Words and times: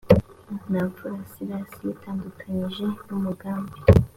ntamfura 0.69 1.17
silas 1.31 1.71
yitandukanyije 1.85 2.85
n 3.07 3.09
umugambi 3.17 3.75